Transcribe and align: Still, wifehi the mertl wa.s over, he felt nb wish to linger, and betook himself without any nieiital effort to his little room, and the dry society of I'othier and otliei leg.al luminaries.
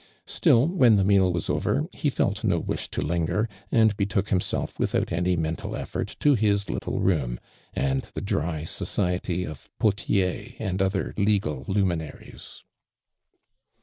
Still, 0.25 0.67
wifehi 0.67 0.97
the 0.97 1.03
mertl 1.03 1.31
wa.s 1.31 1.47
over, 1.47 1.87
he 1.93 2.09
felt 2.09 2.41
nb 2.41 2.65
wish 2.65 2.89
to 2.89 3.03
linger, 3.03 3.47
and 3.71 3.95
betook 3.97 4.29
himself 4.29 4.79
without 4.79 5.11
any 5.11 5.37
nieiital 5.37 5.77
effort 5.79 6.15
to 6.21 6.33
his 6.33 6.71
little 6.71 6.99
room, 6.99 7.39
and 7.75 8.01
the 8.15 8.21
dry 8.21 8.63
society 8.63 9.45
of 9.45 9.69
I'othier 9.79 10.55
and 10.57 10.79
otliei 10.79 11.19
leg.al 11.23 11.65
luminaries. 11.67 12.63